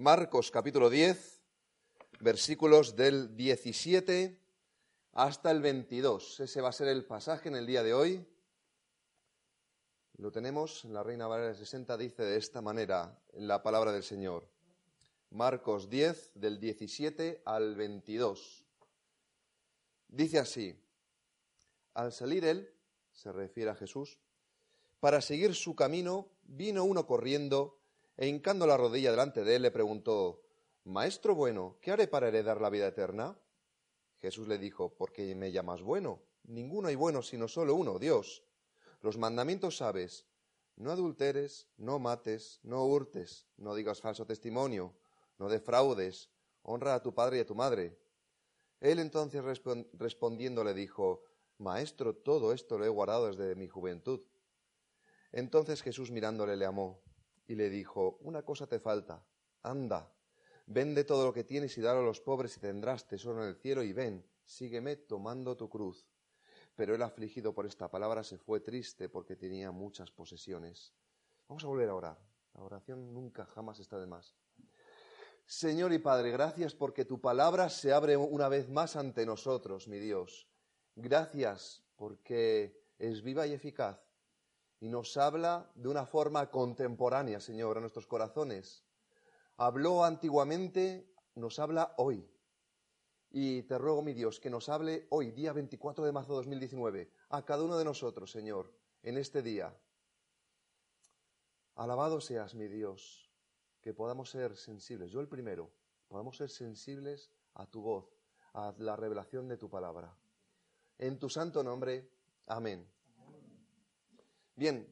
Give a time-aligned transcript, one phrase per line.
[0.00, 1.42] Marcos capítulo 10,
[2.20, 4.40] versículos del 17
[5.12, 6.40] hasta el 22.
[6.40, 8.26] Ese va a ser el pasaje en el día de hoy.
[10.16, 14.48] Lo tenemos, la Reina Valera 60 dice de esta manera la palabra del Señor.
[15.28, 18.64] Marcos 10, del 17 al 22.
[20.08, 20.82] Dice así,
[21.92, 22.72] al salir él,
[23.12, 24.18] se refiere a Jesús,
[24.98, 27.79] para seguir su camino, vino uno corriendo
[28.20, 30.42] e hincando la rodilla delante de él le preguntó,
[30.84, 33.34] Maestro bueno, ¿qué haré para heredar la vida eterna?
[34.18, 36.20] Jesús le dijo, ¿por qué me llamas bueno?
[36.42, 38.44] Ninguno hay bueno sino solo uno, Dios.
[39.00, 40.26] Los mandamientos sabes,
[40.76, 44.92] no adulteres, no mates, no hurtes, no digas falso testimonio,
[45.38, 46.28] no defraudes,
[46.60, 47.98] honra a tu padre y a tu madre.
[48.80, 49.42] Él entonces
[49.94, 51.24] respondiendo le dijo,
[51.56, 54.20] Maestro, todo esto lo he guardado desde mi juventud.
[55.32, 57.00] Entonces Jesús mirándole le amó
[57.50, 59.26] y le dijo, una cosa te falta,
[59.64, 60.08] anda,
[60.66, 63.56] vende todo lo que tienes y dalo a los pobres y tendrás tesoro en el
[63.56, 66.06] cielo y ven, sígueme tomando tu cruz.
[66.76, 70.94] Pero él afligido por esta palabra se fue triste porque tenía muchas posesiones.
[71.48, 72.18] Vamos a volver a orar.
[72.54, 74.36] La oración nunca jamás está de más.
[75.44, 79.98] Señor y Padre, gracias porque tu palabra se abre una vez más ante nosotros, mi
[79.98, 80.48] Dios.
[80.94, 84.09] Gracias porque es viva y eficaz
[84.80, 88.82] y nos habla de una forma contemporánea, Señor, a nuestros corazones.
[89.58, 92.26] Habló antiguamente, nos habla hoy.
[93.30, 97.12] Y te ruego, mi Dios, que nos hable hoy, día 24 de marzo de 2019,
[97.28, 98.72] a cada uno de nosotros, Señor,
[99.02, 99.76] en este día.
[101.76, 103.30] Alabado seas, mi Dios,
[103.82, 105.70] que podamos ser sensibles, yo el primero,
[106.08, 108.06] podamos ser sensibles a tu voz,
[108.54, 110.16] a la revelación de tu palabra.
[110.98, 112.10] En tu santo nombre,
[112.46, 112.90] amén.
[114.60, 114.86] Bien,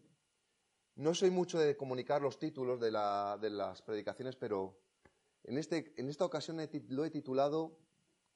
[0.95, 4.81] no soy mucho de comunicar los títulos de, las predicaciones, pero
[5.45, 6.57] en, este, esta ocasión
[6.89, 7.77] lo he titulado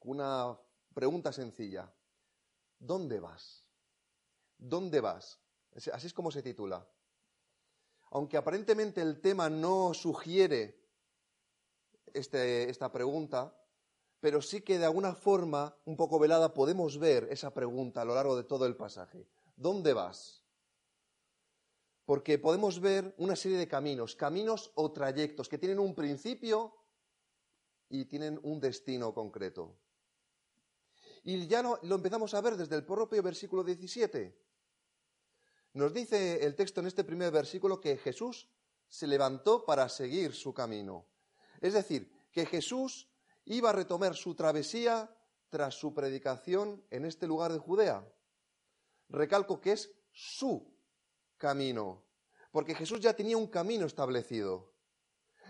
[0.01, 0.55] una
[0.93, 1.91] pregunta sencilla.
[2.77, 3.67] ¿Dónde vas?
[4.59, 5.39] ¿Dónde vas?
[5.91, 6.87] Así es como se titula.
[8.11, 10.85] Aunque aparentemente el tema no sugiere
[12.13, 13.59] este, esta pregunta,
[14.19, 18.13] pero sí que de alguna forma, un poco velada, podemos ver esa pregunta a lo
[18.13, 19.27] largo de todo el pasaje.
[19.55, 20.42] ¿Dónde vas?
[22.05, 26.75] Porque podemos ver una serie de caminos, caminos o trayectos que tienen un principio
[27.89, 29.77] y tienen un destino concreto.
[31.23, 34.37] Y ya lo, empezamos a ver desde el propio versículo 17.
[35.73, 38.49] Nos dice el texto en este primer versículo que Jesús
[38.87, 41.07] se levantó para seguir su camino.
[41.61, 43.09] Es decir, que Jesús
[43.45, 45.15] iba a retomar su travesía
[45.49, 48.05] tras su predicación en este lugar de Judea.
[49.07, 50.72] Recalco que es su
[51.43, 52.05] camino,
[52.51, 54.71] porque Jesús ya tenía un camino establecido,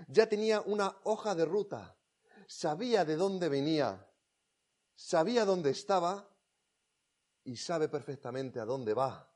[0.08, 1.96] ya tenía una hoja de ruta,
[2.48, 4.10] sabía de dónde venía,
[4.96, 6.28] sabía dónde estaba
[7.44, 9.32] y sabe perfectamente a dónde va.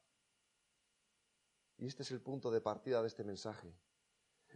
[1.77, 3.71] Y este es el punto de partida de este mensaje.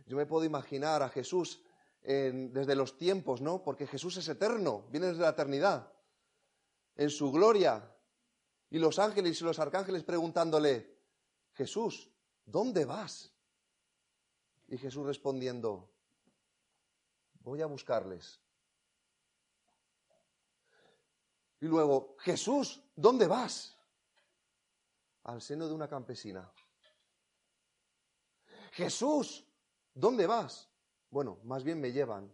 [0.08, 1.62] Yo me puedo imaginar a Jesús
[2.02, 3.62] desde los tiempos, ¿no?
[3.62, 5.94] Porque Jesús es eterno, viene desde la eternidad,
[6.96, 7.96] en su gloria.
[8.72, 10.91] Y los ángeles y los arcángeles preguntándole,
[11.54, 12.10] Jesús,
[12.46, 13.32] ¿dónde vas?
[14.68, 15.92] Y Jesús respondiendo,
[17.42, 18.40] voy a buscarles.
[21.60, 23.78] Y luego, Jesús, ¿dónde vas?
[25.24, 26.52] Al seno de una campesina.
[28.72, 29.46] Jesús,
[29.94, 30.70] ¿dónde vas?
[31.10, 32.34] Bueno, más bien me llevan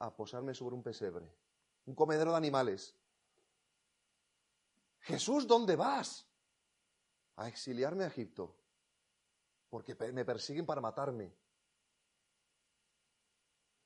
[0.00, 1.30] a posarme sobre un pesebre,
[1.84, 2.96] un comedero de animales.
[5.00, 6.26] Jesús, ¿dónde vas?
[7.36, 8.56] A exiliarme a Egipto,
[9.68, 11.34] porque me persiguen para matarme.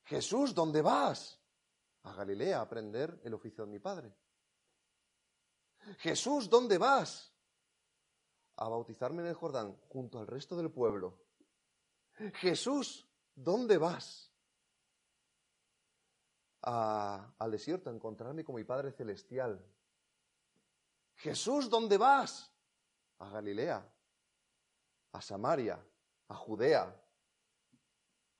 [0.05, 1.41] Jesús, ¿dónde vas?
[2.03, 4.15] A Galilea a aprender el oficio de mi padre.
[5.99, 7.33] Jesús, ¿dónde vas?
[8.57, 11.19] A bautizarme en el Jordán junto al resto del pueblo.
[12.35, 14.31] Jesús, ¿dónde vas?
[16.67, 19.63] al desierto a encontrarme con mi Padre Celestial.
[21.17, 22.54] Jesús, ¿dónde vas?
[23.19, 23.87] A Galilea,
[25.13, 25.79] a Samaria,
[26.29, 27.01] a Judea,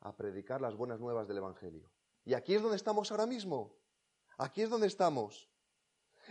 [0.01, 1.91] a predicar las buenas nuevas del Evangelio.
[2.25, 3.77] Y aquí es donde estamos ahora mismo.
[4.39, 5.49] Aquí es donde estamos.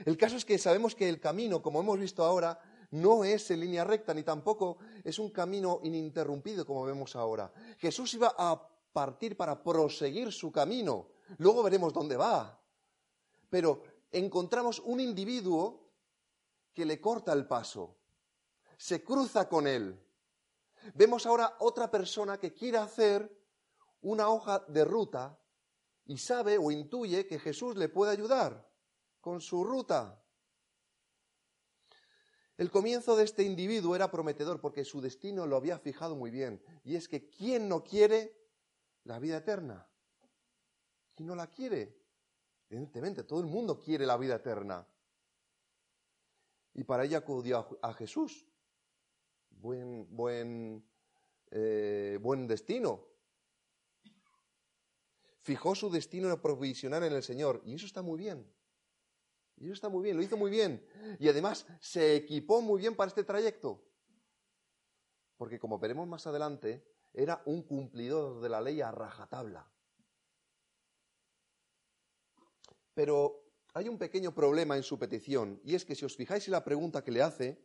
[0.05, 2.59] El caso es que sabemos que el camino, como hemos visto ahora,
[2.91, 7.51] no es en línea recta, ni tampoco es un camino ininterrumpido, como vemos ahora.
[7.79, 11.09] Jesús iba a partir para proseguir su camino.
[11.37, 12.59] Luego veremos dónde va.
[13.49, 15.91] Pero encontramos un individuo
[16.73, 17.97] que le corta el paso
[18.77, 19.99] se cruza con él.
[20.93, 23.31] Vemos ahora otra persona que quiere hacer
[24.01, 25.39] una hoja de ruta
[26.05, 28.69] y sabe o intuye que Jesús le puede ayudar
[29.21, 30.21] con su ruta.
[32.57, 36.61] El comienzo de este individuo era prometedor porque su destino lo había fijado muy bien.
[36.83, 38.37] Y es que ¿quién no quiere
[39.05, 39.87] la vida eterna?
[41.15, 42.03] ¿Quién no la quiere?
[42.69, 44.87] Evidentemente, todo el mundo quiere la vida eterna.
[46.73, 48.47] Y para ella acudió a, Jesús.
[49.63, 50.85] Buen, buen,
[51.49, 53.07] eh, buen destino.
[55.39, 57.61] Fijó su destino provisional en el Señor.
[57.63, 58.45] Y eso está muy bien.
[59.55, 60.85] Y eso está muy bien, lo hizo muy bien.
[61.17, 63.81] Y además se equipó muy bien para este trayecto.
[65.37, 69.65] Porque como veremos más adelante, era un cumplidor de la ley a rajatabla.
[72.93, 76.51] Pero hay un pequeño problema en su petición, y es que si os fijáis en
[76.51, 77.63] la pregunta que le hace,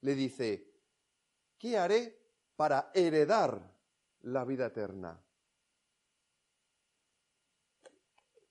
[0.00, 0.69] le dice,
[1.60, 2.18] ¿qué haré
[2.56, 3.60] para heredar
[4.22, 5.22] la vida eterna?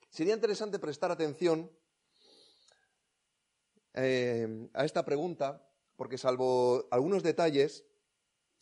[0.09, 1.69] Sería interesante prestar atención
[3.94, 7.83] eh, a esta pregunta, porque salvo algunos detalles,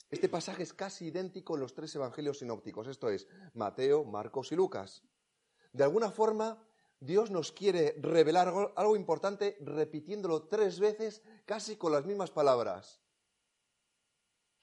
[0.09, 4.55] este pasaje es casi idéntico en los tres evangelios sinópticos, esto es, Mateo, Marcos y
[4.55, 5.03] Lucas.
[5.73, 6.63] De alguna forma,
[6.99, 13.01] Dios nos quiere revelar algo importante repitiéndolo tres veces, casi con las mismas palabras.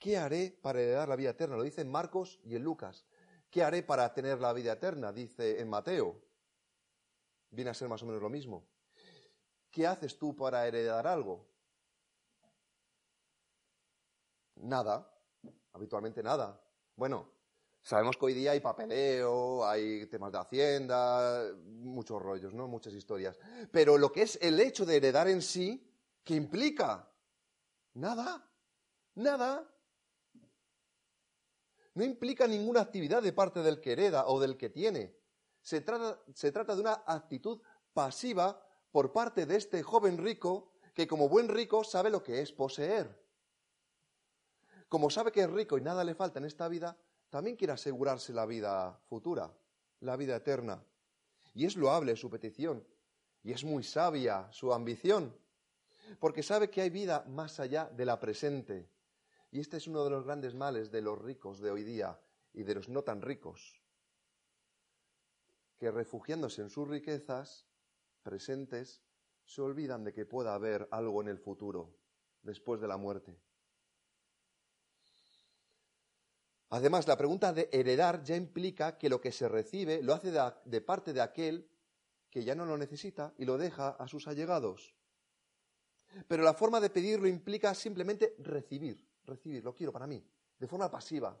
[0.05, 1.55] ¿Qué haré para heredar la vida eterna?
[1.55, 3.07] Lo dice en Marcos y en Lucas.
[3.49, 5.11] ¿Qué haré para tener la vida eterna?
[5.11, 6.21] Dice en Mateo.
[7.49, 8.67] Viene a ser más o menos lo mismo.
[9.71, 11.47] ¿Qué haces tú para heredar algo?
[14.57, 15.11] Nada,
[15.73, 16.61] habitualmente nada.
[16.95, 17.31] Bueno,
[17.81, 22.67] sabemos que hoy día hay papeleo, hay temas de hacienda, muchos rollos, ¿no?
[22.67, 23.39] Muchas historias.
[23.71, 25.91] Pero lo que es el hecho de heredar en sí,
[26.23, 27.11] ¿qué implica?
[27.95, 28.47] Nada,
[29.15, 29.71] nada.
[31.95, 35.15] No implica ninguna actividad de parte del que hereda o del que tiene.
[35.61, 37.61] Se trata, se trata de una actitud
[37.93, 38.61] pasiva
[38.91, 43.21] por parte de este joven rico que como buen rico sabe lo que es poseer.
[44.87, 46.97] Como sabe que es rico y nada le falta en esta vida,
[47.29, 49.51] también quiere asegurarse la vida futura,
[49.99, 50.83] la vida eterna.
[51.53, 52.85] Y es loable su petición,
[53.43, 55.35] y es muy sabia su ambición,
[56.19, 58.89] porque sabe que hay vida más allá de la presente.
[59.55, 62.19] Y este es uno de los grandes males de los ricos de hoy día
[62.51, 63.81] y de los no tan ricos,
[65.77, 67.65] que refugiándose en sus riquezas
[68.21, 69.01] presentes
[69.45, 71.95] se olvidan de que pueda haber algo en el futuro,
[72.41, 73.39] después de la muerte.
[76.71, 80.33] Además, la pregunta de heredar ya implica que lo que se recibe lo hace
[80.65, 81.71] de, parte de aquel
[82.29, 84.97] que ya no lo necesita y lo deja a sus allegados.
[86.27, 90.23] Pero la forma de pedirlo implica simplemente recibir, recibir, lo quiero para mí,
[90.57, 91.37] de forma pasiva.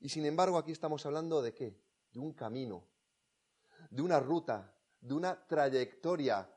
[0.00, 1.80] Y sin embargo, aquí estamos hablando de qué?
[2.12, 2.84] De un camino,
[3.90, 4.74] de una ruta
[5.04, 6.50] de una trayectoria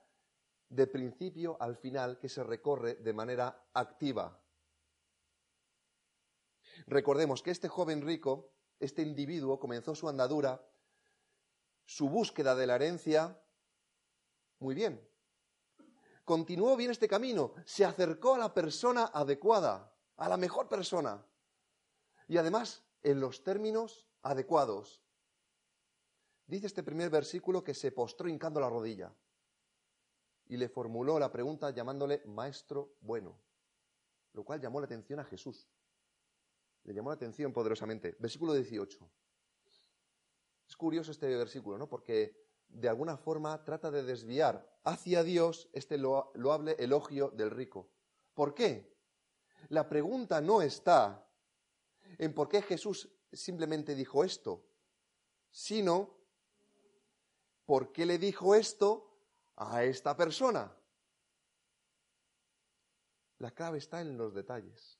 [0.69, 4.41] de principio al final que se recorre de manera activa.
[6.85, 10.65] Recordemos que este joven rico, este individuo, comenzó su andadura,
[11.83, 13.37] su búsqueda de la herencia,
[14.59, 15.05] muy bien.
[16.27, 21.25] Continuó bien este camino, se acercó a la persona adecuada, a la mejor persona.
[22.27, 25.01] Y además, en los términos adecuados.
[26.45, 29.15] Dice este primer versículo que se postró hincando la rodilla
[30.47, 33.39] y le formuló la pregunta llamándole maestro bueno,
[34.33, 35.69] lo cual llamó la atención a Jesús.
[36.83, 38.17] Le llamó la atención poderosamente.
[38.19, 39.09] Versículo 18.
[40.67, 41.87] Es curioso este versículo, ¿no?
[41.87, 47.89] Porque de alguna forma trata de desviar hacia Dios este loable elogio del rico.
[48.33, 48.95] ¿Por qué?
[49.69, 51.27] La pregunta no está
[52.17, 54.63] en por qué Jesús simplemente dijo esto,
[55.51, 56.15] sino
[57.65, 59.11] ¿por qué le dijo esto
[59.55, 60.73] a esta persona?
[63.39, 64.97] La clave está en los detalles.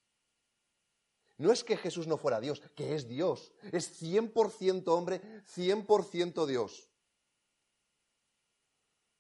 [1.38, 3.54] No es que Jesús no fuera Dios, que es Dios.
[3.72, 6.90] Es 100% hombre, 100% Dios.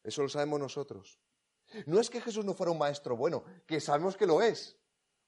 [0.07, 1.19] Eso lo sabemos nosotros.
[1.85, 4.77] No es que Jesús no fuera un maestro bueno, que sabemos que lo es.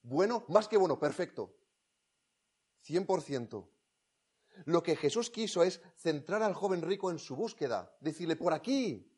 [0.02, 1.54] Bueno, más que bueno, perfecto.
[2.88, 3.68] 100%.
[4.64, 9.14] Lo que Jesús quiso es centrar al joven rico en su búsqueda, decirle, por aquí.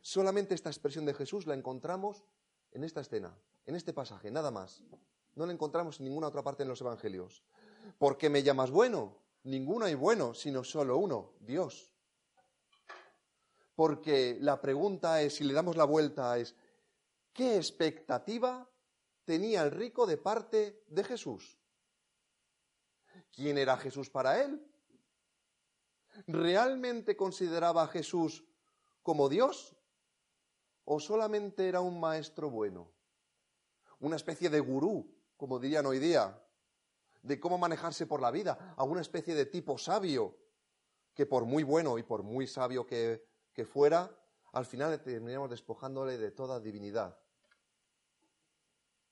[0.00, 2.24] Solamente esta expresión de Jesús la encontramos
[2.72, 4.82] en esta escena, en este pasaje, nada más.
[5.36, 7.44] No la encontramos en ninguna otra parte en los Evangelios.
[7.98, 9.22] ¿Por qué me llamas bueno?
[9.44, 11.91] Ninguno hay bueno, sino solo uno, Dios.
[13.82, 16.54] Porque la pregunta es, si le damos la vuelta, es,
[17.32, 18.70] ¿qué expectativa
[19.24, 21.58] tenía el rico de parte de Jesús?
[23.32, 24.64] ¿Quién era Jesús para él?
[26.28, 28.44] ¿Realmente consideraba a Jesús
[29.02, 29.74] como Dios?
[30.84, 32.88] ¿O solamente era un maestro bueno?
[33.98, 36.40] Una especie de gurú, como dirían hoy día,
[37.20, 40.38] de cómo manejarse por la vida, a una especie de tipo sabio,
[41.14, 44.10] que por muy bueno y por muy sabio que, que fuera,
[44.52, 47.18] al final terminamos despojándole de toda divinidad.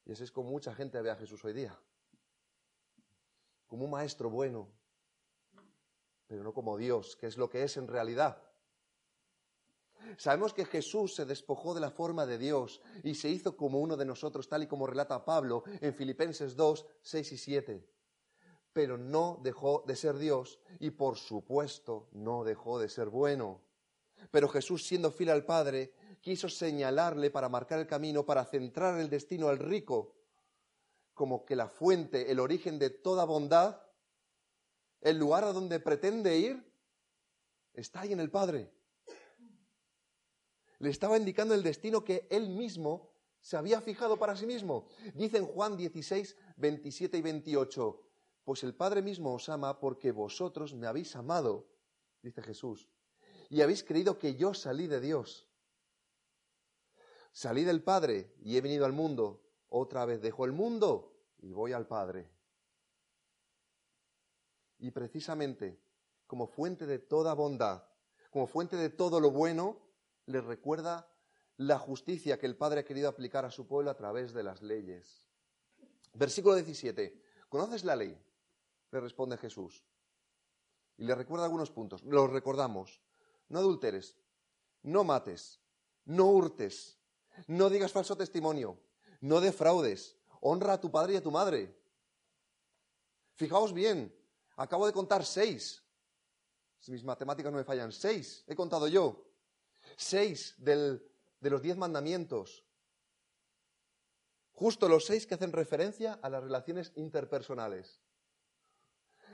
[0.04, 1.78] Y así es como mucha gente ve a Jesús hoy día.
[3.66, 4.68] Como un maestro bueno,
[6.26, 8.42] pero no como Dios, que es lo que es en realidad.
[10.16, 13.96] Sabemos que Jesús se despojó de la forma de Dios y se hizo como uno
[13.96, 17.88] de nosotros, tal y como relata Pablo en Filipenses 2, 6 y 7.
[18.72, 23.60] Pero no dejó de ser Dios y por supuesto no dejó de ser bueno.
[24.30, 29.08] Pero Jesús, siendo fiel al Padre, quiso señalarle para marcar el camino, para centrar el
[29.08, 30.14] destino al rico,
[31.14, 33.80] como que la fuente, el origen de toda bondad,
[35.00, 36.72] el lugar a donde pretende ir,
[37.72, 38.70] está ahí en el Padre.
[40.78, 43.10] Le estaba indicando el destino que él mismo
[43.40, 44.86] se había fijado para sí mismo.
[45.14, 48.00] Dice en Juan 16, 27 y 28,
[48.44, 51.68] pues el Padre mismo os ama porque vosotros me habéis amado,
[52.22, 52.88] dice Jesús,
[53.50, 55.46] y habéis creído que yo salí de Dios.
[57.32, 59.42] Salí del Padre y he venido al mundo.
[59.68, 62.30] Otra vez dejo el mundo y voy al Padre.
[64.78, 65.80] Y precisamente,
[66.28, 67.84] como fuente de toda bondad,
[68.30, 69.80] como fuente de todo lo bueno,
[70.26, 71.08] le recuerda
[71.56, 74.62] la justicia que el Padre ha querido aplicar a su pueblo a través de las
[74.62, 75.26] leyes.
[76.14, 77.20] Versículo 17.
[77.48, 78.16] ¿Conoces la ley?
[78.92, 79.84] Le responde Jesús.
[80.96, 82.04] Y le recuerda algunos puntos.
[82.04, 83.02] Los recordamos.
[83.50, 84.16] No adulteres,
[84.82, 85.60] no mates,
[86.06, 86.98] no hurtes,
[87.46, 88.80] no digas falso testimonio,
[89.20, 91.76] no defraudes, honra a tu padre y a tu madre.
[93.34, 94.14] Fijaos bien,
[94.56, 95.82] acabo de contar seis.
[96.78, 99.26] Si mis matemáticas no me fallan, seis he contado yo.
[99.96, 101.00] Seis de
[101.40, 102.64] los diez mandamientos.
[104.52, 108.00] Justo los seis que hacen referencia a las relaciones interpersonales.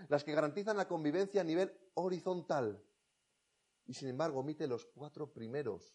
[0.09, 2.83] Las que garantizan la convivencia a nivel horizontal.
[3.87, 5.95] Y sin embargo omite los cuatro primeros,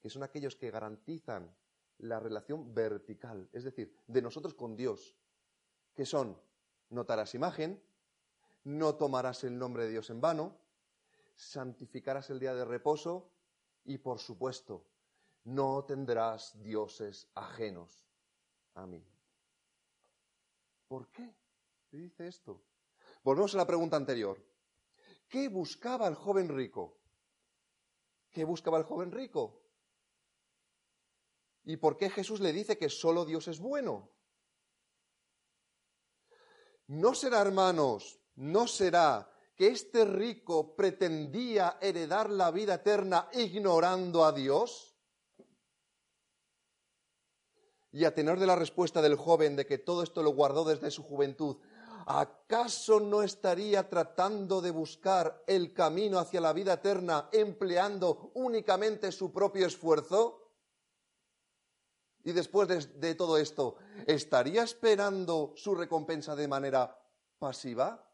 [0.00, 1.54] que son aquellos que garantizan
[1.98, 5.16] la relación vertical, es decir, de nosotros con Dios,
[5.94, 6.40] que son
[6.90, 7.82] notarás imagen,
[8.64, 10.58] no tomarás el nombre de Dios en vano,
[11.34, 13.30] santificarás el día de reposo
[13.84, 14.86] y, por supuesto,
[15.44, 18.04] no tendrás dioses ajenos
[18.74, 19.04] a mí.
[20.88, 21.34] ¿Por qué?
[21.90, 22.62] ¿Qué dice esto?
[23.22, 24.38] Volvemos a la pregunta anterior.
[25.32, 26.98] ¿Qué buscaba el joven rico?
[28.30, 29.62] ¿Qué buscaba el joven rico?
[31.64, 34.10] ¿Y por qué Jesús le dice que solo Dios es bueno?
[36.88, 44.32] ¿No será, hermanos, no será que este rico pretendía heredar la vida eterna ignorando a
[44.32, 44.94] Dios?
[47.90, 50.90] Y a tenor de la respuesta del joven de que todo esto lo guardó desde
[50.90, 51.56] su juventud,
[52.06, 59.32] ¿acaso no estaría tratando de buscar el camino hacia la vida eterna empleando únicamente su
[59.32, 60.42] propio esfuerzo?
[62.24, 66.96] Y después de, todo esto, ¿estaría esperando su recompensa de manera
[67.38, 68.08] pasiva?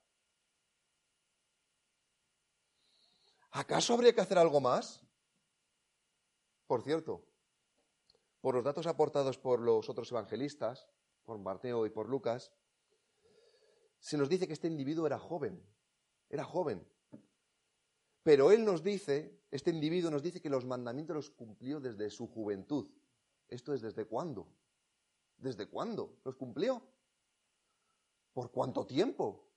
[3.50, 5.02] ¿Acaso habría que hacer algo más?
[6.66, 7.22] Por cierto,
[8.40, 10.88] por los datos aportados por los otros evangelistas,
[11.24, 12.52] por Mateo y por Lucas,
[14.00, 15.62] se nos dice que este individuo era joven,
[16.28, 16.86] era joven.
[18.22, 22.26] Pero él nos dice, este individuo nos dice que los mandamientos los cumplió desde su
[22.28, 22.90] juventud.
[23.48, 24.48] ¿Esto es desde cuándo?
[25.38, 26.82] ¿Desde cuándo los cumplió?
[28.32, 29.48] ¿Por cuánto tiempo?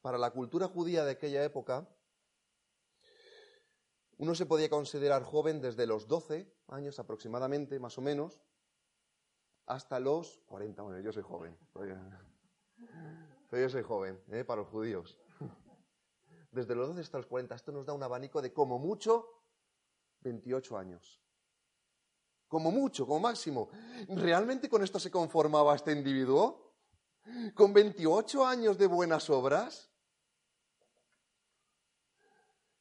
[0.00, 1.88] Para la cultura judía de aquella época,
[4.18, 8.40] uno se podía considerar joven desde los 12 años aproximadamente, más o menos,
[9.66, 10.82] hasta los 40.
[10.82, 11.56] Bueno, yo soy joven.
[13.60, 14.44] Yo soy joven, ¿eh?
[14.44, 15.18] para los judíos.
[16.50, 17.54] Desde los 12 hasta los 40.
[17.54, 19.42] Esto nos da un abanico de como mucho
[20.20, 21.20] 28 años.
[22.48, 23.70] Como mucho, como máximo.
[24.08, 26.74] ¿Realmente con esto se conformaba este individuo?
[27.54, 29.90] ¿Con 28 años de buenas obras?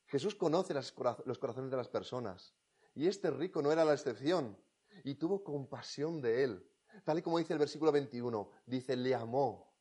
[0.07, 2.53] Jesús conoce los corazones de las personas.
[2.93, 4.57] Y este rico no era la excepción.
[5.03, 6.69] Y tuvo compasión de él.
[7.03, 8.49] Tal y como dice el versículo 21.
[8.65, 9.72] Dice, le amó.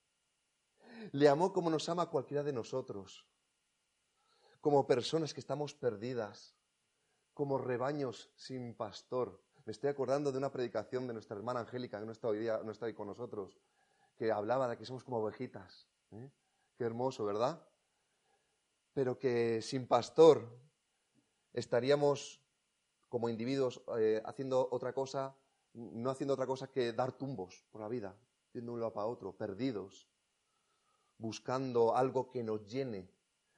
[1.10, 3.26] Le amó como nos ama cualquiera de nosotros.
[4.60, 6.54] Como personas que estamos perdidas.
[7.34, 12.06] Como rebaños sin pastor me estoy acordando de una predicación de nuestra hermana Angélica, que
[12.06, 13.60] no está hoy día, no está ahí con nosotros,
[14.16, 15.86] que hablaba de que somos como ovejitas.
[16.10, 16.30] ¿eh?
[16.76, 17.64] Qué hermoso, ¿verdad?
[18.92, 20.48] Pero que sin pastor
[21.52, 22.40] estaríamos
[23.08, 25.36] como individuos eh, haciendo otra cosa,
[25.74, 28.16] no haciendo otra cosa que dar tumbos por la vida,
[28.52, 30.08] yendo un lado para otro, perdidos,
[31.22, 33.08] buscando algo que nos llene,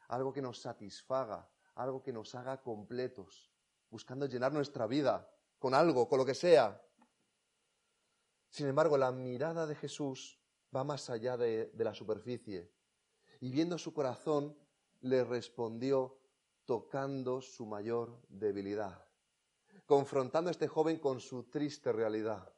[0.09, 3.50] algo que nos satisfaga, algo que nos haga completos,
[3.90, 5.26] buscando llenar nuestra vida
[5.59, 6.78] con algo, con lo que sea.
[8.50, 10.38] Sin embargo, la mirada de Jesús
[10.76, 12.71] va más allá de, la superficie.
[13.40, 14.54] Y viendo su corazón,
[15.00, 16.18] le respondió
[16.66, 19.06] tocando su mayor debilidad,
[19.87, 22.52] confrontando a este joven con su triste realidad.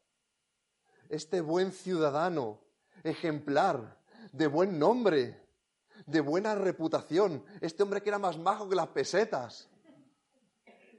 [1.09, 2.61] Este buen ciudadano,
[3.05, 5.47] ejemplar, de buen nombre,
[6.07, 9.69] de buena reputación, este hombre que era más majo que las pesetas,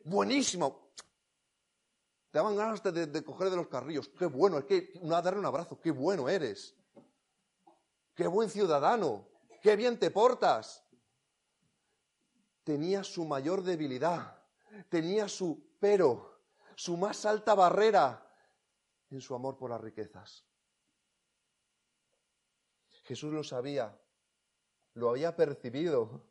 [0.03, 0.88] buenísimo.
[2.31, 4.10] Te daban ganas de, coger de los carrillos.
[4.10, 5.79] Qué bueno, es que no darle un abrazo.
[5.79, 6.75] Qué bueno eres.
[8.13, 9.27] Qué buen ciudadano.
[9.62, 10.84] Qué bien te portas.
[12.63, 14.43] Tenía su mayor debilidad.
[14.89, 16.41] Tenía su pero,
[16.75, 18.27] su más alta barrera
[19.10, 20.46] en su amor por las riquezas.
[23.07, 23.97] Jesús lo sabía,
[24.93, 26.25] lo había percibido,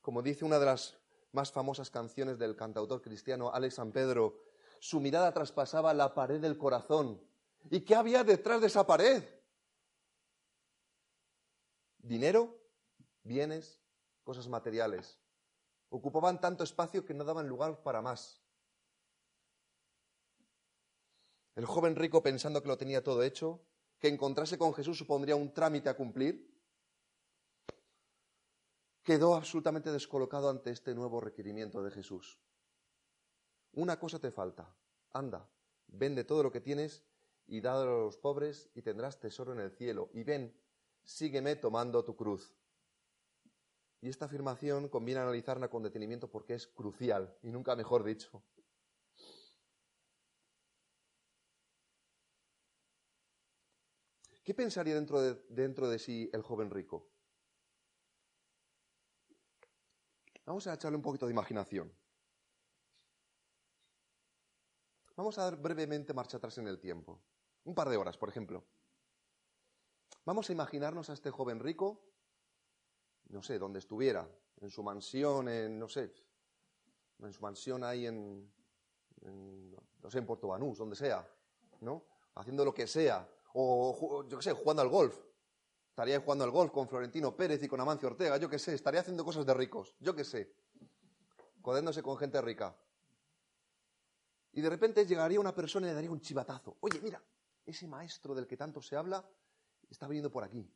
[0.00, 0.98] como dice una de las
[1.30, 4.42] más famosas canciones del cantautor cristiano Alex San Pedro,
[4.80, 7.22] su mirada traspasaba la pared del corazón.
[7.70, 9.22] ¿Y qué había detrás de esa pared?
[11.98, 12.58] Dinero,
[13.22, 13.80] bienes,
[14.24, 15.20] cosas materiales.
[15.90, 18.42] Ocupaban tanto espacio que no daban lugar para más.
[21.54, 23.60] El joven rico, pensando que lo tenía todo hecho,
[24.00, 26.50] que encontrarse con Jesús supondría un trámite a cumplir,
[29.02, 32.40] quedó absolutamente descolocado ante este nuevo requerimiento de Jesús.
[33.72, 34.74] Una cosa te falta.
[35.12, 35.48] Anda,
[35.86, 37.04] vende todo lo que tienes
[37.46, 40.10] y dádelo a los pobres y tendrás tesoro en el cielo.
[40.14, 40.56] Y ven,
[41.04, 42.54] sígueme tomando tu cruz.
[44.00, 48.42] Y esta afirmación conviene analizarla con detenimiento porque es crucial, y nunca mejor dicho.
[54.50, 57.08] ¿Qué pensaría dentro de, dentro de sí el joven rico?
[60.44, 61.96] Vamos a echarle un poquito de imaginación.
[65.14, 67.22] Vamos a dar brevemente marcha atrás en el tiempo.
[67.62, 68.64] Un par de horas, por ejemplo.
[70.24, 72.02] Vamos a imaginarnos a este joven rico,
[73.28, 76.12] no sé, donde estuviera, en su mansión, en, no sé,
[77.20, 78.52] en su mansión ahí en,
[79.22, 81.24] no sé, en Puerto Banús, donde sea,
[81.82, 82.04] ¿no?
[82.34, 85.18] Haciendo lo que sea, o yo qué sé, jugando al golf.
[85.90, 89.00] Estaría jugando al golf con Florentino Pérez y con Amancio Ortega, yo qué sé, estaría
[89.00, 90.54] haciendo cosas de ricos, yo qué sé.
[91.60, 92.74] Codéndose con gente rica.
[94.52, 96.78] Y de repente llegaría una persona y le daría un chivatazo.
[96.80, 97.22] Oye, mira,
[97.66, 99.28] ese maestro del que tanto se habla
[99.90, 100.66] está viniendo por aquí.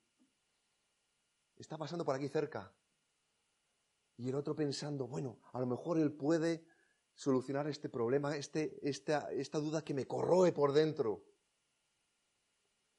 [1.57, 2.73] Está pasando por aquí cerca.
[4.17, 6.67] Y el otro pensando, bueno, a lo mejor él puede
[7.15, 11.25] solucionar este problema, este, esta, esta duda que me corroe por dentro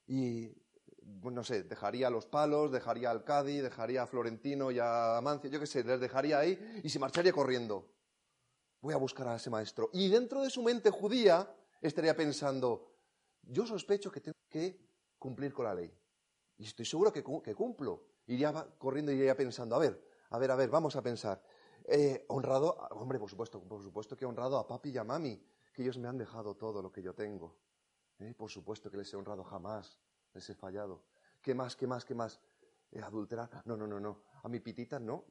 [0.07, 0.51] y,
[1.03, 5.59] no sé, dejaría los palos, dejaría al Cádiz, dejaría a Florentino y a Amancio, yo
[5.59, 7.91] qué sé, les dejaría ahí y se marcharía corriendo.
[8.81, 9.89] Voy a buscar a ese maestro.
[9.93, 11.49] Y dentro de su mente judía
[11.81, 12.91] estaría pensando,
[13.41, 14.79] yo sospecho que tengo que
[15.17, 15.91] cumplir con la ley.
[16.57, 18.07] Y estoy seguro que, que cumplo.
[18.27, 21.41] Iría corriendo y iría pensando, a ver, a ver, a ver, vamos a pensar.
[21.87, 25.39] Eh, honrado, hombre, por supuesto, por supuesto que he honrado a papi y a mami,
[25.73, 27.57] que ellos me han dejado todo lo que yo tengo.
[28.19, 28.34] ¿Eh?
[28.34, 29.99] Por supuesto que les he honrado jamás,
[30.34, 31.04] les he fallado.
[31.41, 32.39] ¿Qué más, qué más, qué más?
[32.91, 33.49] ¿Eh, ¿Adulterar?
[33.65, 34.21] No, no, no, no.
[34.43, 35.25] A mi pitita no.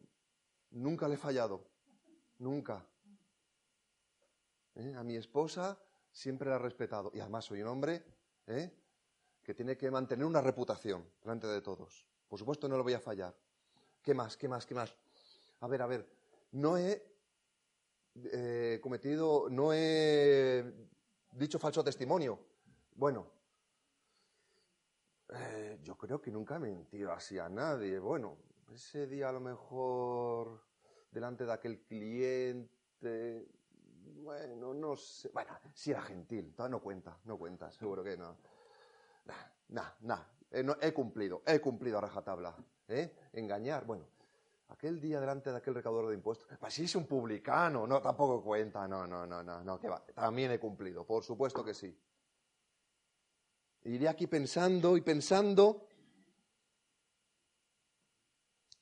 [0.73, 1.65] Nunca le he fallado.
[2.39, 2.85] Nunca.
[4.75, 4.95] ¿Eh?
[4.97, 5.79] A mi esposa
[6.13, 7.11] siempre la he respetado.
[7.15, 8.05] Y además soy un hombre
[9.43, 12.07] que tiene que mantener una reputación delante de todos.
[12.29, 13.35] Por supuesto no lo voy a fallar.
[14.03, 14.95] ¿Qué más, qué más, qué más?
[15.61, 16.07] A ver, a ver.
[16.53, 17.03] No he
[18.83, 20.89] cometido, no he
[21.33, 22.39] dicho falso testimonio.
[22.95, 23.27] Bueno,
[25.31, 27.99] eh, yo creo que nunca he mentido así a nadie.
[27.99, 28.37] Bueno,
[28.73, 30.63] ese día a lo mejor
[31.11, 33.49] delante de aquel cliente,
[34.23, 35.29] bueno, no sé.
[35.35, 38.37] Bueno, si era gentil, no cuenta, no cuenta, seguro que no.
[39.69, 42.55] Nah, nah, eh, He, cumplido, he cumplido a rajatabla.
[42.87, 43.29] ¿eh?
[43.33, 44.07] Engañar, bueno,
[44.69, 48.41] aquel día delante de aquel recaudador de impuestos, pues si es un publicano, no, tampoco
[48.43, 51.99] cuenta, no, no, no, no, no, que va, también he cumplido, por supuesto que sí.
[53.85, 55.87] Iré aquí pensando y pensando.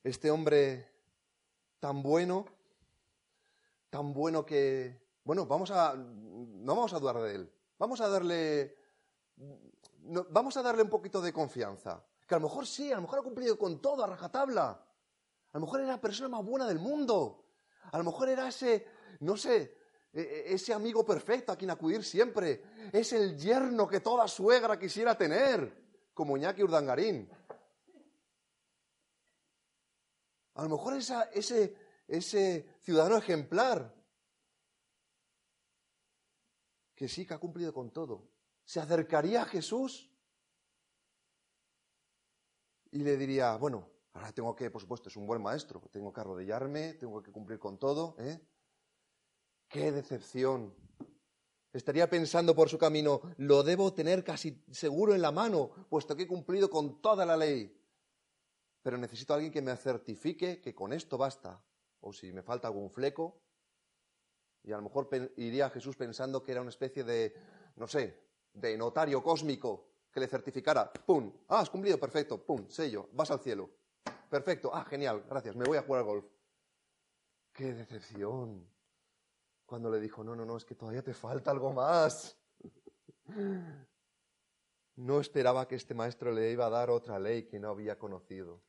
[0.01, 0.89] Este hombre
[1.79, 2.45] tan bueno,
[3.89, 7.53] tan bueno que, bueno, vamos a, no vamos a dudar de él.
[7.77, 8.77] Vamos a darle,
[10.05, 12.01] vamos a darle un poquito de confianza.
[12.25, 14.69] Que a lo mejor sí, a lo mejor ha cumplido con todo a rajatabla.
[14.69, 17.43] A lo mejor era la persona más buena del mundo.
[17.91, 18.87] A lo mejor era ese,
[19.19, 19.77] no sé,
[20.13, 22.63] ese amigo perfecto a quien acudir siempre.
[22.91, 27.27] Es el yerno que toda suegra quisiera tener, como Iñaki Urdangarín.
[30.55, 31.75] A lo mejor ese,
[32.07, 33.91] ese ciudadano ejemplar
[36.93, 38.29] que sí que ha cumplido con todo,
[38.63, 40.11] se acercaría a Jesús
[42.91, 46.21] y le diría, bueno, ahora tengo que, por supuesto, es un buen maestro, tengo que
[46.21, 48.39] arrodillarme, tengo que cumplir con todo, ¿eh?
[49.73, 50.71] ¡Qué decepción!
[51.73, 56.23] Estaría pensando por su camino, lo debo tener casi seguro en la mano, puesto que
[56.23, 57.75] he cumplido con toda la ley.
[58.83, 61.59] Pero necesito a alguien que me certifique que con esto basta.
[62.01, 63.41] O si me falta algún fleco,
[64.61, 67.35] y a lo mejor iría a Jesús pensando que era una especie de,
[67.77, 68.15] no sé,
[68.53, 71.33] de notario cósmico que le certificara, ¡pum!
[71.47, 72.69] Ah, has cumplido, perfecto, ¡pum!
[72.69, 73.71] Sello, vas al cielo.
[74.29, 76.25] Perfecto, ah, genial, gracias, me voy a jugar al golf.
[77.51, 78.72] ¡Qué decepción!
[79.65, 82.37] Cuando le dijo, no, no, no, es que todavía te falta algo más.
[84.95, 88.61] No esperaba que este maestro le iba a dar otra ley que no había conocido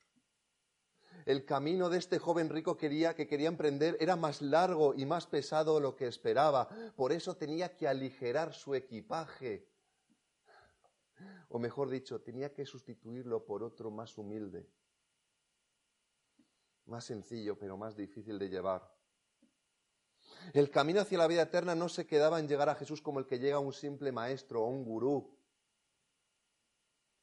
[1.25, 5.25] el camino de este joven rico quería, que quería emprender era más largo y más
[5.25, 6.69] pesado de lo que esperaba.
[6.95, 9.67] Por eso tenía que aligerar su equipaje.
[11.49, 14.69] O mejor dicho, tenía que sustituirlo por otro más humilde,
[16.85, 18.94] más sencillo, pero más difícil de llevar.
[20.53, 23.27] El camino hacia la vida eterna no se quedaba en llegar a Jesús como el
[23.27, 25.37] que llega a un simple maestro o un gurú.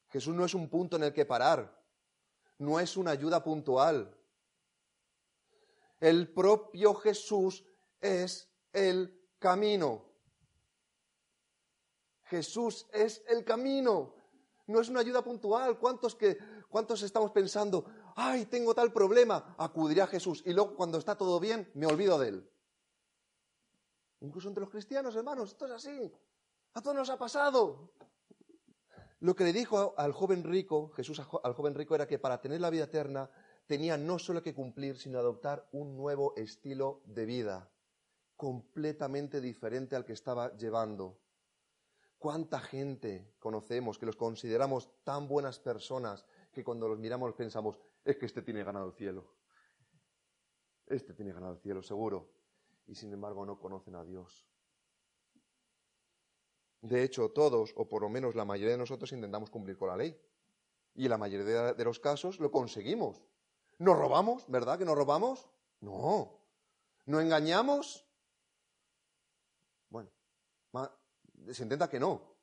[0.09, 1.83] Jesús no es un punto en el que parar
[2.63, 4.17] no es una ayuda puntual.
[5.99, 7.63] El propio Jesús
[8.01, 10.05] es el camino.
[12.23, 14.15] Jesús es el camino.
[14.67, 15.77] No es una ayuda puntual.
[15.77, 16.37] ¿Cuántos, que,
[16.69, 21.39] ¿Cuántos estamos pensando, ay, tengo tal problema, acudiré a Jesús y luego cuando está todo
[21.39, 22.49] bien me olvido de él?
[24.23, 26.11] Incluso entre los cristianos, hermanos, esto es así.
[26.73, 27.91] A todos nos ha pasado.
[29.19, 32.61] Lo que le dijo al joven rico, Jesús al joven rico, era que para tener
[32.61, 33.29] la vida eterna
[33.67, 37.69] tenía no solo que cumplir, sino adoptar un nuevo estilo de vida,
[38.37, 41.19] completamente diferente al que estaba llevando.
[42.17, 48.15] ¿Cuánta gente conocemos que los consideramos tan buenas personas que cuando los miramos pensamos, es
[48.15, 49.35] que este tiene ganado el cielo?
[50.85, 52.42] Este tiene ganado el cielo, seguro.
[52.87, 54.47] Y sin embargo no conocen a Dios.
[56.81, 59.95] De hecho, todos, o por lo menos la mayoría de nosotros, intentamos cumplir con la
[59.95, 60.19] ley.
[60.95, 63.21] Y en la mayoría de los casos lo conseguimos.
[63.79, 64.45] ¿Nos robamos?
[64.49, 65.49] ¿Verdad que nos robamos?
[65.79, 66.39] No.
[67.05, 68.05] ¿No engañamos?
[69.89, 70.11] Bueno,
[71.51, 72.35] se intenta que no.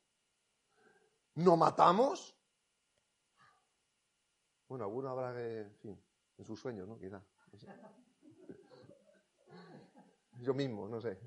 [1.35, 2.35] ¿No matamos?
[4.67, 6.03] Bueno, alguno habrá que, en fin,
[6.37, 6.97] en sus sueños, ¿no?
[6.97, 7.23] Quizá.
[10.41, 11.19] Yo mismo, no sé.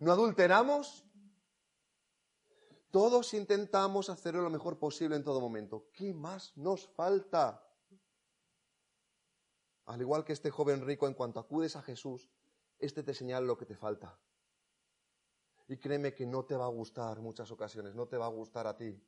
[0.00, 1.04] ¿No adulteramos?
[2.90, 5.88] Todos intentamos hacerlo lo mejor posible en todo momento.
[5.92, 7.64] ¿Qué más nos falta?
[9.86, 12.30] Al igual que este joven rico, en cuanto acudes a Jesús,
[12.78, 14.18] este te señala lo que te falta.
[15.66, 18.66] Y créeme que no te va a gustar muchas ocasiones, no te va a gustar
[18.66, 19.02] a ti.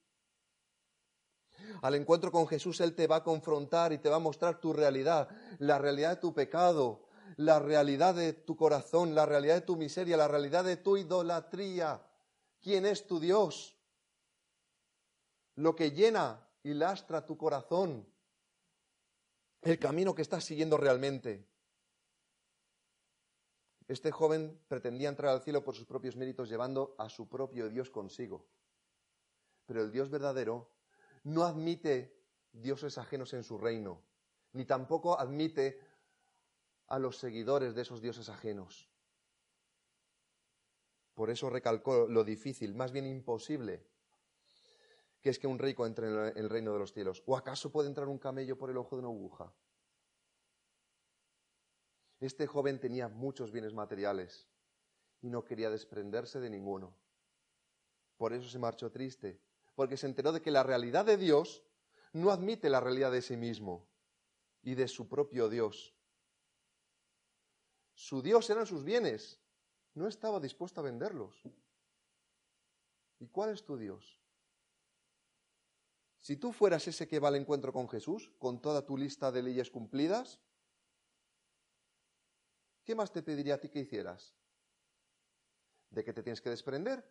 [1.83, 4.73] Al encuentro con Jesús, Él te va a confrontar y te va a mostrar tu
[4.73, 9.77] realidad, la realidad de tu pecado, la realidad de tu corazón, la realidad de tu
[9.77, 12.03] miseria, la realidad de tu idolatría
[12.61, 13.77] quién es tu Dios,
[15.57, 18.07] lo que llena y lastra tu corazón,
[19.63, 21.47] el camino que estás siguiendo realmente.
[23.89, 27.91] Este joven pretendía entrar al cielo por sus propios méritos llevando a su propio Dios
[27.91, 28.47] consigo.
[29.67, 30.71] Pero el Dios verdadero
[31.25, 32.17] no admite
[32.53, 34.03] dioses ajenos en su reino,
[34.53, 35.81] ni tampoco admite
[36.91, 38.91] a los seguidores de esos dioses ajenos.
[41.15, 43.87] Por eso recalcó lo difícil, más bien imposible,
[45.21, 47.23] que es que un rico entre en el reino de los cielos.
[47.27, 49.55] ¿O acaso puede entrar un camello por el ojo de una aguja?
[52.19, 54.49] Este joven tenía muchos bienes materiales
[55.23, 56.97] y no quería desprenderse de ninguno.
[58.17, 59.41] Por eso se marchó triste,
[59.77, 61.63] porque se enteró de que la realidad de Dios
[62.13, 63.89] no admite la realidad de sí mismo
[64.63, 65.95] y de su propio Dios.
[68.01, 69.39] Su Dios eran sus bienes
[69.93, 71.43] no estaba dispuesto a venderlos.
[73.19, 74.19] ¿Y cuál es tu Dios?
[76.19, 79.43] Si tú fueras ese que va al encuentro con Jesús, con toda tu lista de
[79.43, 80.41] leyes cumplidas,
[82.85, 84.35] ¿qué más te pediría a ti que hicieras?
[85.91, 87.05] ¿De qué te tienes que desprender?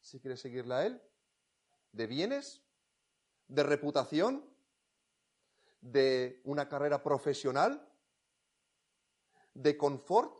[0.00, 1.02] Si quieres seguirle a Él.
[1.92, 2.62] ¿De bienes?
[3.48, 4.50] ¿De reputación?
[5.80, 7.89] de una carrera profesional,
[9.54, 10.34] de confort,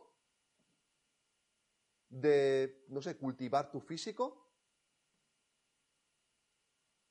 [2.09, 4.49] de, no sé, cultivar tu físico.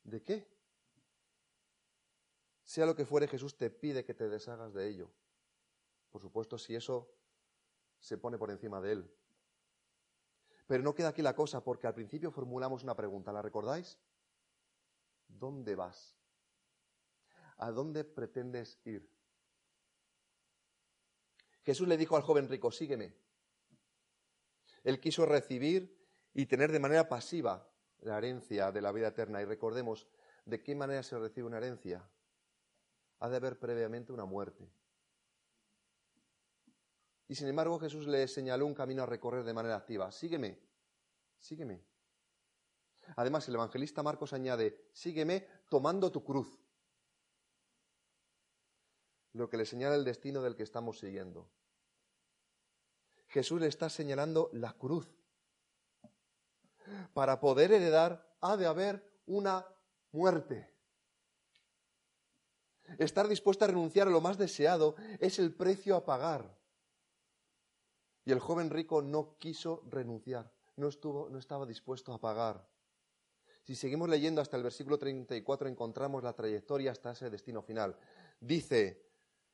[0.03, 0.47] ¿De qué?
[2.63, 5.11] Sea lo que fuere, Jesús te pide que te deshagas de ello.
[6.09, 7.13] Por supuesto, si eso
[7.99, 9.17] se pone por encima de él.
[10.67, 13.99] Pero no queda aquí la cosa, porque al principio formulamos una pregunta, ¿la recordáis?
[15.27, 16.15] ¿Dónde vas?
[17.57, 19.09] ¿A dónde pretendes ir?
[21.63, 23.13] Jesús le dijo al joven rico, sígueme.
[24.83, 25.95] Él quiso recibir
[26.33, 27.67] y tener de manera pasiva
[27.99, 29.41] la herencia de la vida eterna.
[29.41, 30.07] Y recordemos,
[30.45, 32.09] ¿de qué manera se recibe una herencia?
[33.19, 34.67] Ha de haber previamente una muerte.
[37.27, 40.11] Y sin embargo Jesús le señaló un camino a recorrer de manera activa.
[40.11, 40.59] Sígueme,
[41.39, 41.83] sígueme.
[43.15, 46.59] Además, el evangelista Marcos añade, sígueme tomando tu cruz.
[49.33, 51.49] Lo que le señala el destino del que estamos siguiendo.
[53.27, 55.07] Jesús le está señalando la cruz.
[57.13, 59.65] Para poder heredar ha de haber una
[60.11, 60.69] muerte.
[62.97, 66.57] Estar dispuesto a renunciar a lo más deseado es el precio a pagar.
[68.25, 72.67] Y el joven rico no quiso renunciar, no, estuvo, no estaba dispuesto a pagar.
[73.63, 77.95] Si seguimos leyendo hasta el versículo 34 encontramos la trayectoria hasta ese destino final.
[78.39, 79.10] Dice,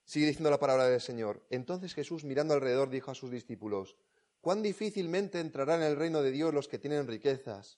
[0.07, 3.97] sigue diciendo la palabra del Señor, entonces Jesús mirando alrededor dijo a sus discípulos,
[4.39, 7.77] cuán difícilmente entrarán en el reino de Dios los que tienen riquezas.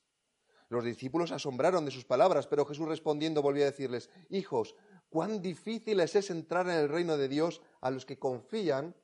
[0.70, 4.76] Los discípulos asombraron de sus palabras, pero Jesús respondiendo volvió a decirles, hijos,
[5.10, 8.96] cuán difícil es entrar en el reino de Dios a los que confían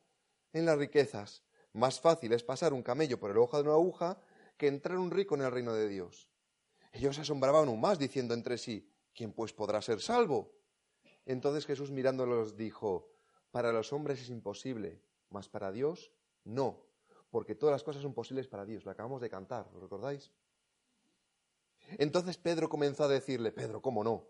[0.54, 1.42] en las riquezas.
[1.74, 4.20] Más fácil es pasar un camello por el ojo de una aguja
[4.56, 6.30] que entrar un rico en el reino de Dios.
[6.94, 10.55] Ellos se asombraban aún más, diciendo entre sí, ¿quién pues podrá ser salvo?
[11.26, 13.10] Entonces Jesús mirándolos dijo,
[13.52, 16.12] para los hombres es imposible, mas para Dios
[16.44, 16.86] no,
[17.32, 18.86] porque todas las cosas son posibles para Dios.
[18.86, 20.32] Lo acabamos de cantar, ¿lo recordáis?
[21.98, 24.28] Entonces Pedro comenzó a decirle, Pedro, ¿cómo no?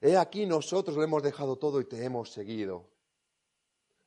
[0.00, 2.88] He aquí nosotros lo hemos dejado todo y te hemos seguido.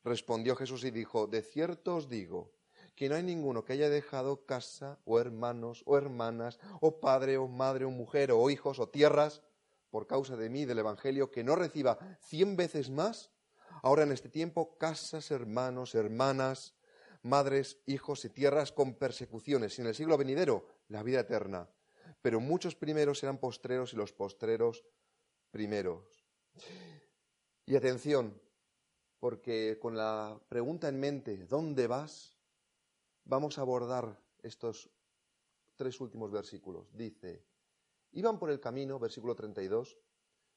[0.04, 2.52] Respondió Jesús y dijo, de cierto os digo,
[2.96, 7.48] que no hay ninguno que haya dejado casa o hermanos o hermanas o padre o
[7.48, 9.42] madre o mujer o hijos o tierras
[9.90, 13.32] por causa de mí del Evangelio que no reciba cien veces más
[13.84, 16.76] ahora en este tiempo casas, hermanos, hermanas,
[17.22, 21.70] madres, hijos y tierras con persecuciones y en el siglo venidero la vida eterna.
[22.22, 24.84] Pero muchos primeros serán postreros y los postreros
[25.52, 26.26] primeros.
[27.66, 28.42] Y atención,
[29.20, 32.40] porque con la pregunta en mente, ¿dónde vas?
[33.30, 34.90] vamos a abordar estos
[35.76, 36.92] tres últimos versículos.
[36.98, 37.46] Dice,
[38.12, 39.98] iban por el camino, versículo 32,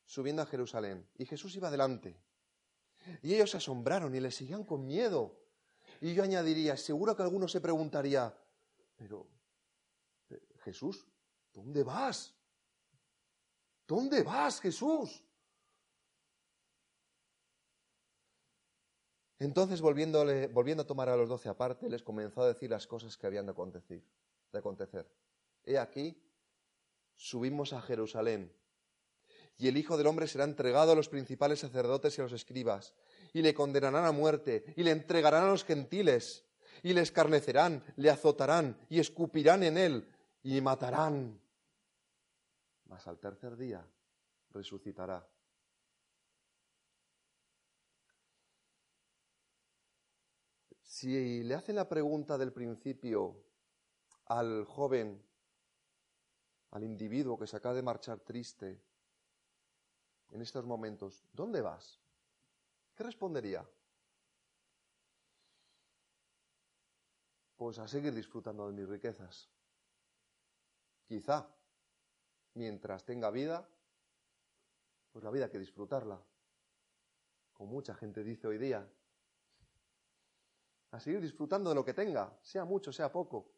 [0.05, 2.21] subiendo a Jerusalén, y Jesús iba delante.
[3.23, 5.39] Y ellos se asombraron y le seguían con miedo.
[6.01, 8.37] Y yo añadiría, seguro que alguno se preguntaría,
[8.97, 9.27] pero
[10.65, 11.07] Jesús,
[11.53, 12.35] ¿dónde vas?
[13.87, 15.25] ¿Dónde vas, Jesús?
[19.39, 23.27] Entonces, volviendo a tomar a los doce aparte, les comenzó a decir las cosas que
[23.27, 24.05] habían de acontecer.
[24.53, 25.11] De acontecer.
[25.65, 26.17] He aquí,
[27.23, 28.53] subimos a Jerusalén,
[29.57, 32.95] y el Hijo del Hombre será entregado a los principales sacerdotes y a los escribas,
[33.33, 36.45] y le condenarán a muerte, y le entregarán a los gentiles,
[36.83, 41.41] y le escarnecerán, le azotarán, y escupirán en él, y matarán.
[42.87, 43.87] Mas al tercer día
[44.51, 45.25] resucitará.
[50.83, 53.45] Si le hacen la pregunta del principio
[54.27, 55.23] al joven,
[56.73, 58.83] al individuo que se acaba de marchar triste
[60.31, 62.01] en estos momentos, ¿dónde vas?
[62.95, 63.69] ¿Qué respondería?
[67.57, 69.51] Pues a seguir disfrutando de mis riquezas.
[71.07, 71.47] Quizá,
[72.55, 73.69] mientras tenga vida,
[75.13, 76.19] pues la vida hay que disfrutarla.
[77.53, 78.91] Como mucha gente dice hoy día,
[80.91, 83.53] a seguir disfrutando de lo que tenga, sea mucho, sea poco.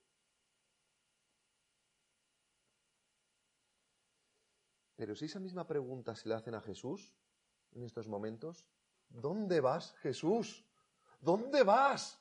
[5.04, 7.12] Pero si esa misma pregunta se le hacen a Jesús
[7.72, 8.66] en estos momentos,
[9.10, 10.64] ¿dónde vas, Jesús?
[11.20, 12.18] ¿Dónde vas?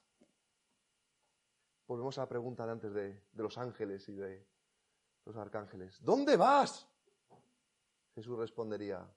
[1.87, 4.45] Volvemos a la pregunta de antes de, los ángeles y de
[5.23, 5.97] los arcángeles.
[6.03, 6.85] ¿Dónde vas?
[8.15, 9.09] Jesús respondería,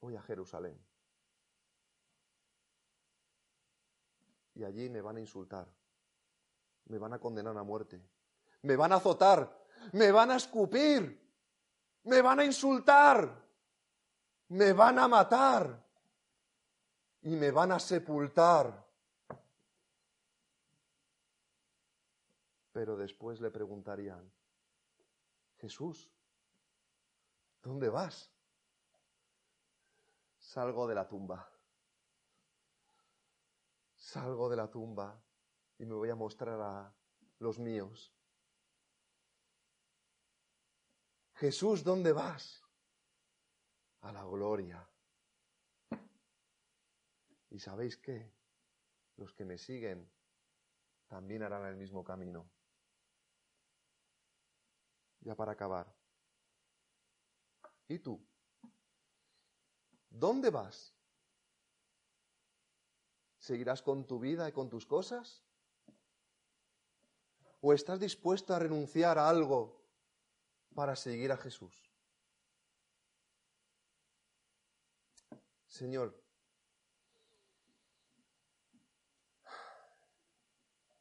[0.00, 0.82] voy a Jerusalén.
[4.54, 5.68] y allí me van a insultar,
[6.86, 8.02] me van a condenar a muerte,
[8.62, 11.29] me van a azotar, me van a escupir,
[12.04, 13.44] me van a insultar,
[14.48, 15.86] me van a matar
[17.22, 18.86] y me van a sepultar.
[22.72, 24.30] Pero después le preguntarían,
[25.58, 26.10] Jesús,
[27.62, 28.30] ¿dónde vas?
[30.38, 31.50] Salgo de la tumba.
[33.94, 35.20] Salgo de la tumba
[35.78, 36.92] y me voy a mostrar a
[37.38, 38.12] los míos.
[41.40, 42.62] Jesús, ¿dónde vas?
[44.02, 44.86] A la gloria.
[47.48, 48.30] ¿Y sabéis qué?
[49.16, 50.06] Los que me siguen
[51.08, 52.46] también harán el mismo camino.
[55.20, 55.90] Ya para acabar.
[57.88, 58.22] ¿Y tú?
[60.10, 60.94] ¿Dónde vas?
[63.38, 65.42] ¿Seguirás con tu vida y con tus cosas?
[67.62, 69.79] ¿O estás dispuesto a renunciar a algo
[70.80, 71.92] para seguir a Jesús?
[75.66, 76.18] Señor,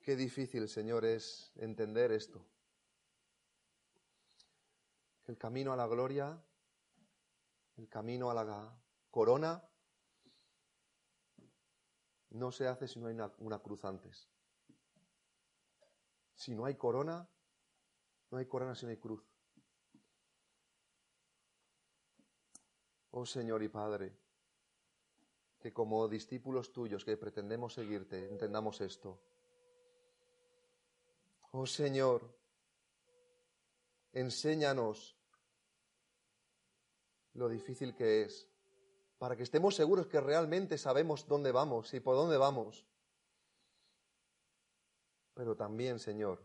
[0.02, 2.46] qué difícil, Señor, es entender esto.
[5.28, 6.44] El camino a la gloria,
[7.78, 8.78] el camino a la
[9.10, 9.64] corona,
[12.32, 14.28] no se hace si no hay una, cruz antes.
[16.36, 17.30] Si no hay corona,
[18.30, 19.29] no hay corona si no hay cruz.
[23.22, 24.14] Oh Señor y Padre,
[25.60, 29.20] que como discípulos tuyos que pretendemos seguirte, entendamos esto.
[31.52, 32.22] Oh Señor,
[34.14, 35.18] enséñanos
[37.34, 38.48] lo difícil que es,
[39.18, 42.86] para que estemos seguros que realmente sabemos dónde vamos y por dónde vamos.
[45.34, 46.42] Pero también, Señor,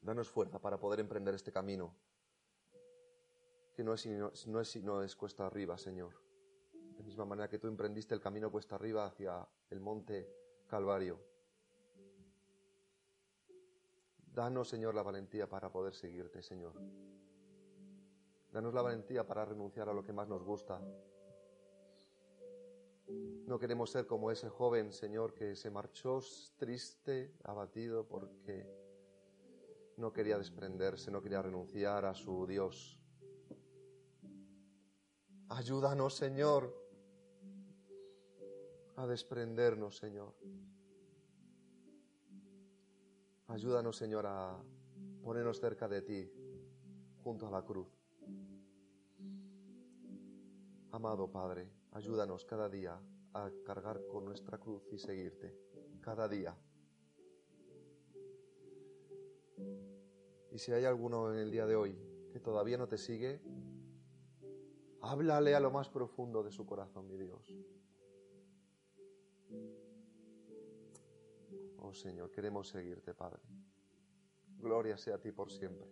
[0.00, 1.94] danos fuerza para poder emprender este camino,
[3.76, 4.06] que no es,
[4.46, 6.14] no es, no es cuesta arriba, Señor.
[6.96, 10.32] De misma manera que tú emprendiste el camino cuesta arriba hacia el monte
[10.66, 11.20] Calvario.
[14.32, 16.72] Danos, Señor, la valentía para poder seguirte, Señor.
[18.50, 20.80] Danos la valentía para renunciar a lo que más nos gusta.
[23.46, 26.20] No queremos ser como ese joven, Señor, que se marchó
[26.56, 28.66] triste, abatido, porque
[29.98, 32.98] no quería desprenderse, no quería renunciar a su Dios.
[35.48, 36.74] Ayúdanos, Señor,
[38.96, 40.34] a desprendernos, Señor.
[43.46, 44.60] Ayúdanos, Señor, a
[45.22, 46.32] ponernos cerca de ti,
[47.22, 47.86] junto a la cruz.
[50.90, 53.00] Amado Padre, ayúdanos cada día
[53.32, 55.54] a cargar con nuestra cruz y seguirte
[56.00, 56.56] cada día.
[60.50, 61.98] Y si hay alguno en el día de hoy
[62.32, 63.42] que todavía no te sigue,
[65.06, 67.54] háblale a lo más profundo de su corazón, mi Dios.
[71.78, 73.42] Oh Señor, queremos seguirte, Padre.
[74.58, 75.88] Gloria sea a ti por siempre.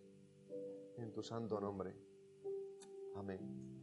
[0.96, 1.94] En tu santo nombre.
[3.14, 3.73] Amén.